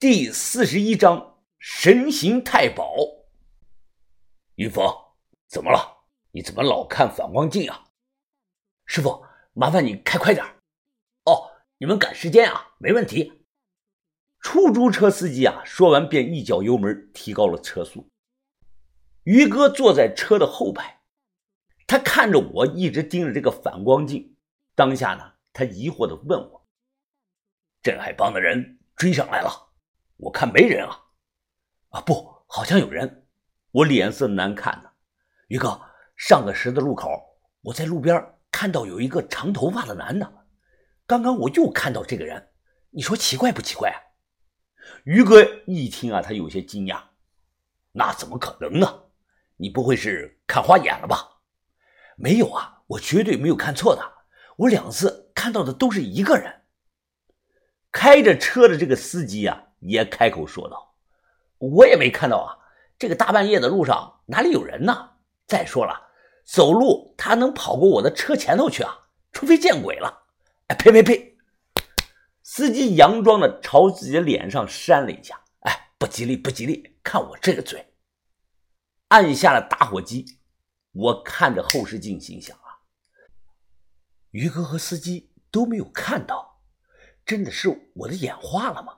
[0.00, 2.94] 第四十一章神行太保。
[4.54, 4.86] 云峰，
[5.48, 6.04] 怎么了？
[6.30, 7.88] 你怎么老看反光镜啊？
[8.86, 10.46] 师傅，麻烦你开快点。
[11.24, 12.76] 哦，你们赶时间啊？
[12.78, 13.42] 没问题。
[14.38, 18.08] 出租车司机啊，说完便一脚油门提高了车速。
[19.24, 21.00] 于哥坐在车的后排，
[21.88, 24.36] 他看着我，一直盯着这个反光镜。
[24.76, 26.68] 当下呢，他疑惑的问我
[27.82, 29.67] ：“镇海帮的人追上来了？
[30.18, 31.04] 我看没人啊。
[31.90, 33.26] ”“啊，不，好像有人。”
[33.72, 34.90] 我脸色难看呢。
[35.48, 35.80] 于哥，
[36.16, 40.46] 上个十字路口，我在路边看到有一个长头发的男的。
[41.06, 42.50] 刚刚我又看到这个人，
[42.90, 43.96] 你说奇怪不奇怪啊？
[45.04, 47.02] 于哥一听啊，他有些惊讶。
[47.92, 49.04] 那怎么可能呢？
[49.56, 51.40] 你不会是看花眼了吧？
[52.16, 54.02] 没有啊，我绝对没有看错的。
[54.56, 56.62] 我两次看到的都是一个人。
[57.92, 60.94] 开着车的这个司机啊，也开口说道
[61.58, 62.58] ：“我也没看到啊，
[62.98, 65.10] 这个大半夜的路上哪里有人呢？
[65.46, 66.08] 再说了，
[66.44, 69.08] 走路他能跑过我的车前头去啊？
[69.32, 70.26] 除非见鬼了！
[70.68, 71.38] 哎，呸呸呸！”
[72.42, 76.98] 司机佯装的朝自己的脸上扇了一下，哎，不吉利，不吉利！
[77.02, 77.94] 看我这个嘴！
[79.08, 80.38] 按下了打火机，
[80.92, 82.80] 我看着后视镜，心想啊，
[84.30, 86.60] 于哥和司机都没有看到，
[87.24, 88.97] 真的是我的眼花了吗？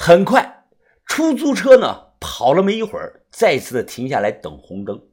[0.00, 0.64] 很快，
[1.06, 5.08] 出租车呢跑了没一会儿，再次的停下来等红灯。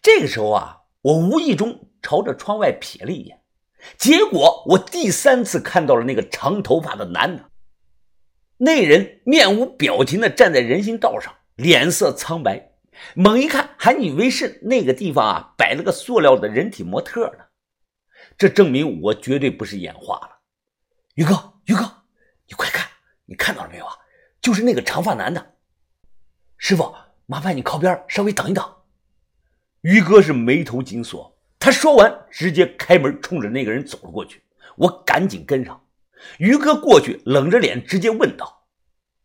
[0.00, 3.42] 这个时候啊，我无意中朝着窗外瞥了一眼。
[3.98, 7.50] 结果我第三次看到了那个长头发的男的，
[8.56, 12.72] 那人面无表情的站在人行道上，脸色苍白，
[13.14, 17.44] 猛一看还以为是那个地方啊摆了个塑料的人体模特呢。
[18.38, 20.38] 这证明我绝对不是眼花了。
[21.14, 21.82] 于哥，于哥，
[22.46, 22.87] 你快看，
[23.28, 23.94] 你看到了没有啊？
[24.40, 25.54] 就是那个长发男的。
[26.56, 26.94] 师傅，
[27.26, 28.76] 麻烦你靠边稍微等一等。
[29.82, 31.38] 于哥是眉头紧锁。
[31.58, 34.42] 他说完，直接开门，冲着那个人走了过去。
[34.76, 35.84] 我赶紧跟上。
[36.38, 38.66] 于哥过去，冷着脸直接问道：“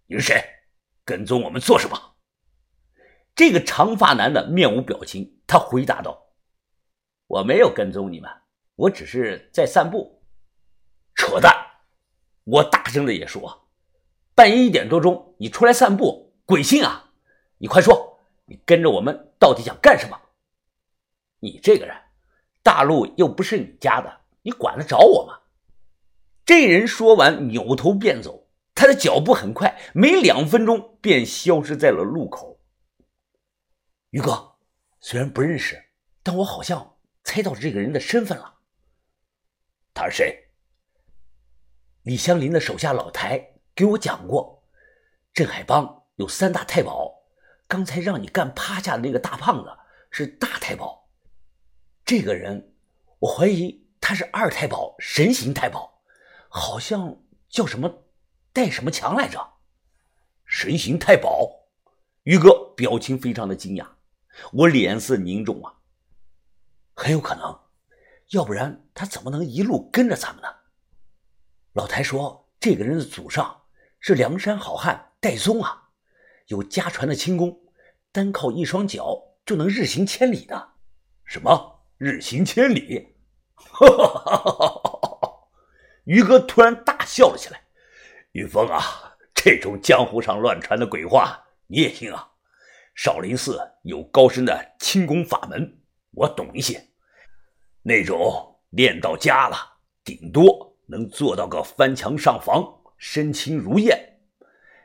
[0.08, 0.44] 你是谁？
[1.06, 2.16] 跟踪我们做什么？”
[3.34, 6.34] 这个长发男的面无表情，他回答道
[7.28, 8.30] ：“我没有跟踪你们，
[8.76, 10.22] 我只是在散步。”
[11.16, 11.56] 扯淡！
[12.44, 13.63] 我大声的也说
[14.36, 17.12] ：“半夜一点多钟，你出来散步，鬼信啊！
[17.58, 20.20] 你快说，你跟着我们到底想干什么？
[21.40, 21.96] 你这个人！”
[22.64, 25.40] 大陆又不是你家的，你管得着我吗？
[26.46, 28.48] 这人说完，扭头便走。
[28.74, 32.60] 他的脚步很快，没两分钟便消失在了路口。
[34.10, 34.56] 于哥，
[35.00, 35.84] 虽然不认识，
[36.24, 38.56] 但我好像猜到这个人的身份了。
[39.94, 40.50] 他是谁？
[42.02, 44.64] 李香林的手下老台给我讲过，
[45.34, 47.24] 镇海帮有三大太保，
[47.68, 49.72] 刚才让你干趴下的那个大胖子
[50.12, 51.10] 是大太保。
[52.06, 52.76] 这个人，
[53.20, 56.04] 我怀疑他是二太保，神行太保，
[56.50, 58.04] 好像叫什么
[58.52, 59.54] 戴什么强来着？
[60.46, 61.66] 神行太保，
[62.24, 63.88] 于哥表情非常的惊讶，
[64.52, 65.80] 我脸色凝重啊，
[66.94, 67.60] 很有可能，
[68.30, 70.50] 要不然他怎么能一路跟着咱们呢？
[71.72, 73.63] 老台说，这个人的祖上
[74.06, 75.84] 是梁山好汉戴宗啊，
[76.48, 77.58] 有家传的轻功，
[78.12, 80.72] 单靠一双脚就能日行千里的。
[81.24, 81.86] 什么？
[81.98, 83.16] 日行千里，
[83.56, 85.48] 哈哈哈哈哈哈
[86.04, 87.64] 于哥突然大笑了起来。
[88.34, 92.30] 于峰啊，这种江湖上乱传的鬼话你也信啊？
[92.96, 95.80] 少林寺有高深的轻功法门，
[96.12, 96.90] 我懂一些。
[97.82, 99.56] 那种练到家了，
[100.04, 104.22] 顶多能做到个翻墙上房，身轻如燕。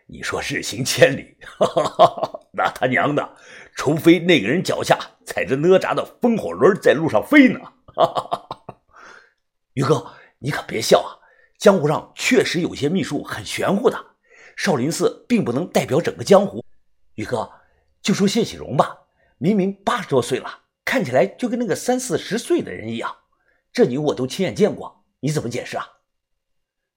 [0.09, 3.37] 你说日行千里，哈哈哈哈那他娘的！
[3.77, 7.61] 除非那个人脚下踩着哪吒的风火轮在路上飞呢？
[9.75, 11.15] 于哥，你可别笑啊！
[11.59, 13.97] 江湖上确实有些秘术很玄乎的，
[14.57, 16.65] 少林寺并不能代表整个江湖。
[17.15, 17.49] 于哥，
[18.03, 18.99] 就说谢启荣吧，
[19.39, 23.15] 明明八十多岁了，看起来就跟那个三四十岁的人一样，
[23.73, 25.87] 这你我都亲眼见过，你怎么解释啊？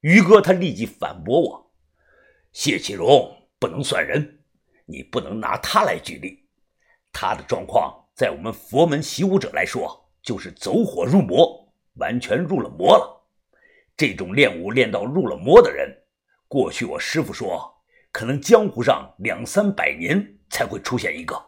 [0.01, 1.71] 于哥他立即反驳我
[2.53, 4.43] ：“谢启荣不能算人，
[4.85, 6.47] 你不能拿他来举例。”
[7.13, 13.27] 他的状况，在我们佛门习武者来说，就是走火入魔，完全入了魔了。
[13.95, 16.03] 这种练武练到入了魔的人，
[16.47, 21.39] 过去我师傅说，可能江湖上两三百年才会出现一个。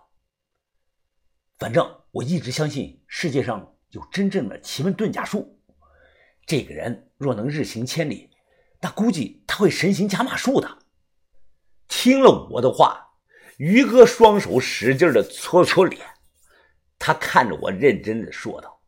[1.57, 5.59] 反正我一直相信世界上有真正的奇门遁甲术。
[6.45, 8.29] 这个人若能日行千里，
[8.83, 10.79] 那估计他会神行加马术的。
[11.87, 13.13] 听了我的话，
[13.55, 16.05] 于哥双手使劲的搓搓脸，
[16.99, 18.81] 他看着我，认真的说道：“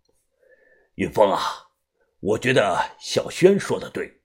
[0.95, 1.39] 云峰啊，
[2.19, 4.21] 我觉得小轩说的对，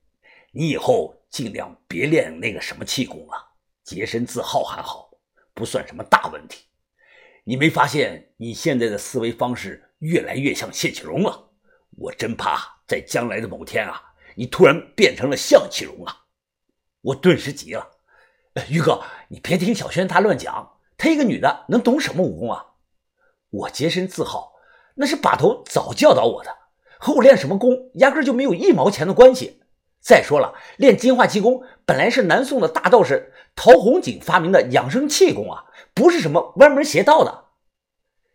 [0.50, 3.52] 你以后尽量别练那个什么气功了，
[3.84, 5.08] 洁身自好还好，
[5.54, 6.64] 不算什么大问题。
[7.44, 11.52] 你没发现你现在的思维方式越来越像谢启荣了？
[11.96, 14.02] 我真怕在将来的某天啊，
[14.34, 16.16] 你突然变成了向启荣啊！”
[17.02, 17.88] 我顿时急了。
[18.68, 22.66] 于哥，你别听小轩他乱讲，她一个女的能懂什么武功啊？
[23.50, 24.52] 我洁身自好，
[24.96, 26.56] 那是把头早教导我的，
[26.98, 29.62] 和我练什么功压根就没有一毛钱的关系。
[30.00, 37.46] 再说了，练金化气功本来是南宋的大道士陶弘景发明的养生气功啊，不是什么歪门邪道的。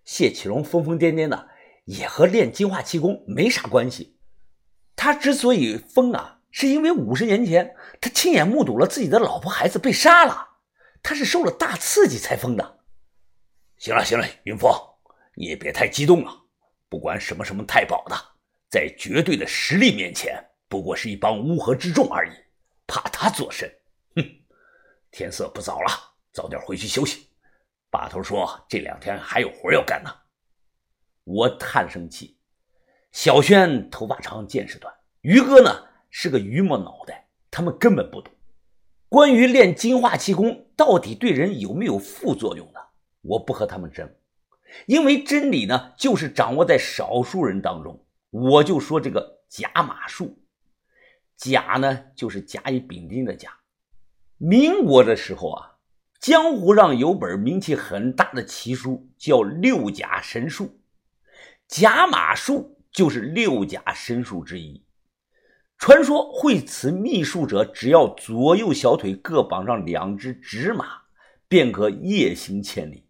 [0.03, 1.49] 谢启荣疯疯癫癫的，
[1.85, 4.14] 也和练金化气功没啥关系。
[4.95, 6.33] 他之所以疯啊。
[6.57, 10.51] 是因为五十年前他亲眼目睹了自己的老婆孩子被杀了，
[11.03, 12.79] 他是受了大刺激才疯的。
[13.77, 14.71] 行了行了，云峰，
[15.33, 16.33] 你也别太激动了。
[16.87, 18.15] 不管什么什么太保的，
[18.69, 22.31] 在绝对的实力面前，不过是一帮乌合之众而已，
[22.87, 23.69] 怕他作甚？
[24.15, 24.23] 哼！
[25.11, 25.91] 天色不早了，
[26.31, 27.27] 早点回去休息。
[27.89, 30.09] 把头说这两天还有活要干呢。
[31.25, 32.37] 我叹声气。
[33.15, 35.85] 小轩头发长，见识短，于哥呢？
[36.09, 38.33] 是个榆木脑袋，他们根本不懂。
[39.07, 42.87] 关于练金化气功到底对人有没有副作用的，
[43.21, 44.13] 我不和他们争，
[44.85, 48.05] 因为真理呢就是掌握在少数人当中。
[48.31, 50.37] 我就说这个甲马术，
[51.37, 53.49] 甲呢就是甲乙丙丁的甲。
[54.37, 55.77] 民国的时候啊，
[56.19, 60.65] 江湖上有本名气很大的奇书，叫《六甲神术》，
[61.65, 64.81] 甲马术就是六甲神术之一。
[65.77, 71.01] 传说会此秘术者，只要左右小腿各绑上两只纸马，
[71.49, 73.05] 便可夜行千里。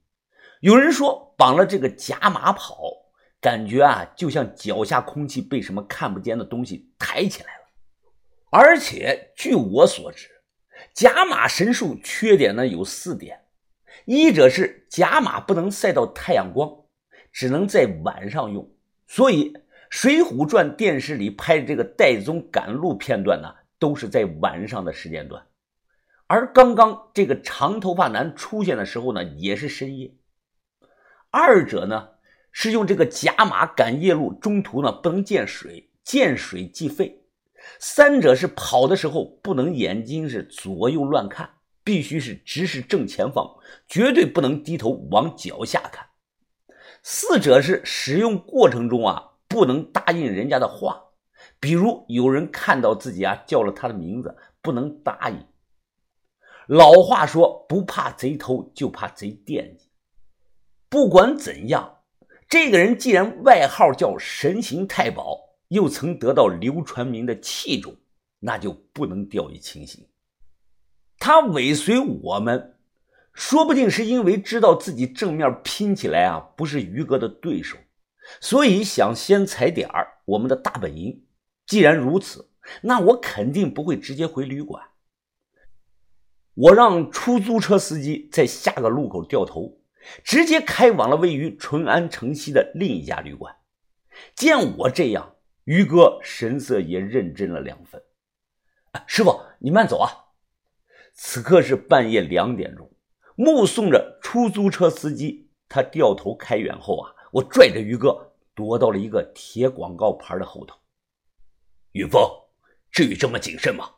[0.62, 2.92] 有人说绑了这个假马跑，
[3.40, 7.66] 感觉啊，就像脚下空气被什么看不见的东西抬起来了。
[8.50, 10.28] 而且据我所知，
[10.96, 13.40] 假马神术缺点呢有四点：
[14.06, 16.72] 一者是假马不能晒到太阳光，
[17.32, 18.68] 只能在晚上用，
[19.06, 19.54] 所以。
[19.96, 23.48] 《水浒传》电视里拍的这个戴宗赶路片段呢，
[23.80, 25.42] 都是在晚上的时间段，
[26.28, 30.14] 而刚刚这个长头发男出现的时候呢，也是深夜。
[31.32, 32.10] 二者呢
[32.52, 37.24] 是用这个假马赶夜路，中途呢不能见水，见水即废。
[37.80, 41.50] 三者是跑的时候不能眼睛是左右乱看，
[41.86, 43.50] 必须是直视正前方，
[43.88, 46.06] 绝对不能低头往脚下看。
[47.02, 49.32] 四者是使用过程中啊。
[49.56, 51.02] 不能答应人家的话，
[51.62, 55.46] 比如有人看到自己啊叫了他的名字，不能答应。
[56.68, 59.88] 老话说，不怕贼偷，就怕贼惦记。
[60.90, 62.00] 不管怎样，
[62.50, 67.96] 这个人既然外号叫神行太保，又曾得到刘传明的器重，
[68.42, 70.06] 那就不能掉以轻心。
[71.18, 72.76] 他尾随我们，
[73.34, 77.78] 说不定是因为知道自己正面拼起来啊，不是于哥的对手。
[78.42, 81.26] 所以想先踩点儿我们的大本营。
[81.66, 82.52] 既然如此，
[82.82, 84.84] 那我肯定不会直接回旅馆。
[86.54, 89.80] 我让出租车司机在下个路口掉头，
[90.24, 93.56] 直接开往了位于淳安城西的另一家旅馆。
[94.36, 98.02] 见我这样，于哥神色也认真了两分。
[99.06, 100.10] 师傅，你慢走啊！
[101.14, 102.92] 此刻是半夜两点钟，
[103.36, 107.15] 目送着出租车司机他掉头开远后啊。
[107.36, 110.74] 我拽着于哥躲到了一个铁广告牌的后头。
[111.92, 112.22] 云峰，
[112.90, 113.94] 至于这么谨慎吗？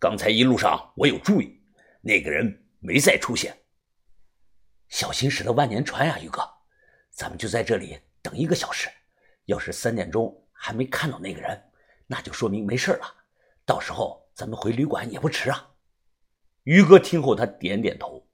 [0.00, 1.62] 刚才一路上我有注意，
[2.00, 3.56] 那个人没再出现。
[4.88, 6.42] 小心驶得万年船呀，于哥，
[7.10, 8.88] 咱们就在这里等一个小时。
[9.44, 11.70] 要是三点钟还没看到那个人，
[12.08, 13.06] 那就说明没事了。
[13.64, 15.70] 到时候咱们回旅馆也不迟啊。
[16.64, 18.28] 于哥听后，他点点头，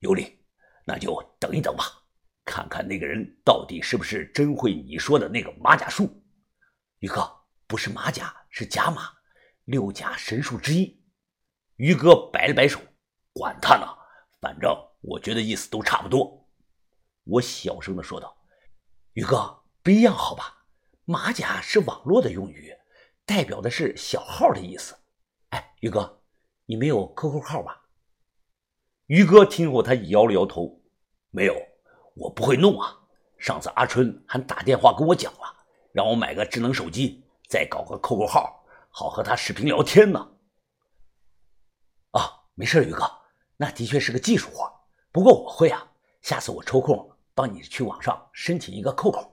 [0.00, 0.40] 有理，
[0.84, 2.02] 那就等一等吧。
[2.46, 6.22] 看看那个人到底是不是真会你说的那个马甲术？
[7.00, 7.30] 于哥，
[7.66, 9.10] 不是马甲，是甲马，
[9.64, 10.98] 六甲神术之一。
[11.74, 12.80] 于哥摆了摆手，
[13.34, 13.86] 管他呢，
[14.40, 14.72] 反正
[15.02, 16.48] 我觉得意思都差不多。
[17.24, 18.34] 我小声的说道
[19.12, 20.64] ：“于哥，不一样好吧？
[21.04, 22.72] 马甲是网络的用语，
[23.24, 24.96] 代表的是小号的意思。
[25.50, 26.22] 哎，于哥，
[26.64, 27.82] 你没有 QQ 号吧？”
[29.06, 30.80] 于哥听后，他摇了摇头，
[31.30, 31.54] 没有。
[32.16, 32.98] 我不会弄啊！
[33.38, 35.54] 上次阿春还打电话跟我讲了，
[35.92, 40.30] 让我买个智能手机，再搞个 QQ 号，好和他视频聊天呢。
[42.12, 43.06] 啊，没事，宇哥，
[43.58, 44.72] 那的确是个技术活，
[45.12, 45.92] 不过我会啊。
[46.22, 49.30] 下次我抽空帮你去网上申请一个扣扣。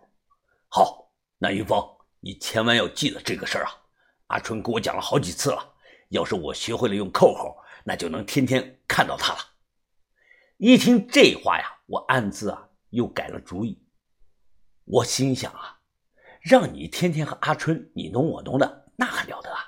[0.68, 1.82] 好，那云峰，
[2.20, 3.72] 你千万要记得这个事儿啊！
[4.28, 5.74] 阿春跟我讲了好几次了，
[6.10, 9.40] 要是我学会了用扣扣，那就能天天看到他了。
[10.58, 12.63] 一听这话呀，我暗自啊
[12.94, 13.86] 又改了主意。
[14.86, 15.80] 我心想啊，
[16.42, 19.60] 让你天天和阿春你侬我侬的，那还了得啊！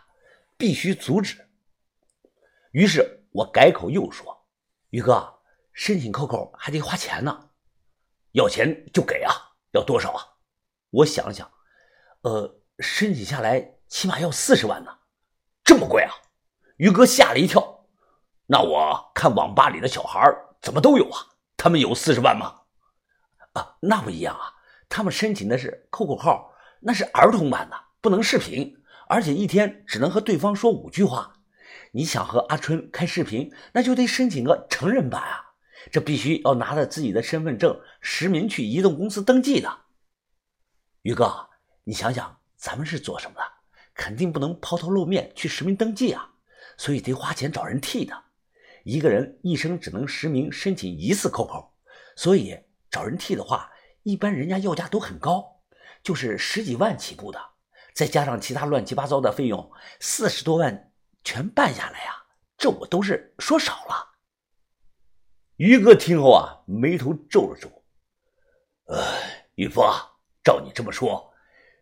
[0.57, 1.47] 必须阻止。
[2.71, 4.47] 于是我改口又说
[4.91, 5.33] ：“宇哥。”
[5.77, 7.49] 申请扣扣还得花钱呢，
[8.31, 9.35] 要钱就给啊，
[9.71, 10.23] 要多少啊？
[10.89, 11.51] 我想想，
[12.21, 14.99] 呃，申请下来起码要四十万呢，
[15.65, 16.13] 这么贵啊？
[16.77, 17.85] 于哥吓了一跳。
[18.45, 21.19] 那我看网吧里的小孩怎么都有啊？
[21.57, 22.61] 他们有四十万吗？
[23.55, 24.53] 啊，那不一样啊，
[24.87, 31.37] 他们申请的是扣扣号，那是儿童版的，不能视频，而且一天只能和对方说五句话。
[31.91, 35.41] 你想和阿春开视频，那就得申请个成人版啊。
[35.91, 39.71] 这必须要拿着自己的身份证实名去移动公司登记的。
[41.03, 41.47] 宇哥，
[41.83, 43.41] 你想想，咱们是做什么的？
[43.93, 46.33] 肯定不能抛头露面去实名登记啊，
[46.75, 48.23] 所以得花钱找人替的。
[48.83, 51.71] 一个人一生只能实名申请一次扣扣，
[52.15, 52.57] 所以
[52.95, 53.69] 找人替的话，
[54.03, 55.59] 一般人家要价都很高，
[56.01, 57.37] 就是十几万起步的，
[57.93, 62.15] 再加上其他乱七八糟的费用，四十多万全办下来呀，
[62.57, 64.15] 这我都是说少了。
[65.57, 67.69] 于哥听后啊，眉头皱了皱。
[68.85, 69.03] 呃，
[69.55, 71.33] 于峰啊，照你这么说，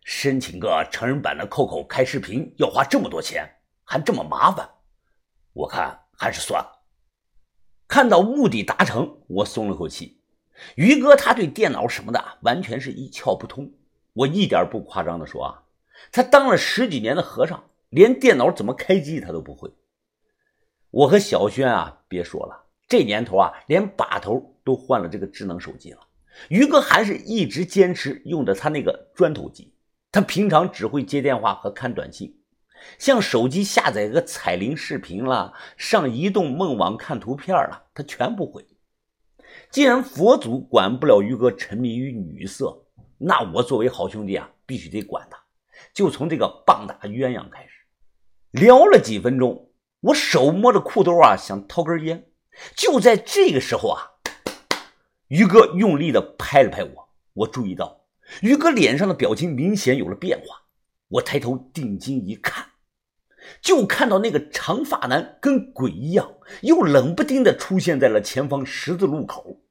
[0.02, 3.48] 申请个成人版的扣扣开视频要花这么多钱，
[3.84, 4.68] 还这么麻烦，
[5.52, 6.84] 我看还是算了。
[7.86, 10.23] 看到目的达成，我松了口气。
[10.76, 13.72] 于哥他对电脑什么的完全是一窍不通。
[14.12, 15.62] 我一点不夸张的说啊，
[16.12, 19.72] 他当了十几年的和尚，连电脑怎么开机他都不会。
[20.90, 22.64] 我和小轩啊，别说了。
[22.86, 25.98] 这年头啊，连把头都换了这个智能手机了。
[26.48, 29.74] 于哥还是一直坚持用着他那个砖头机。
[30.12, 32.38] 他平常只会接电话和看短信，
[32.98, 38.64] 像手机下载个彩铃视频了，上移动梦网看图片了，他全不会。
[39.74, 42.84] 既然佛祖管不了于哥沉迷于女色，
[43.18, 45.36] 那我作为好兄弟啊，必须得管他。
[45.92, 47.70] 就从这个棒打鸳鸯开始，
[48.52, 52.24] 聊了几分钟，我手摸着裤兜啊，想掏根烟。
[52.76, 54.12] 就在这个时候啊，
[55.26, 58.04] 于哥用力的拍了拍我，我注意到
[58.42, 60.62] 于哥脸上的表情明显有了变化。
[61.08, 62.64] 我抬头定睛一看，
[63.60, 69.62] 就看到那个长发男跟鬼一样，又冷不丁的出现在了前方十字路口。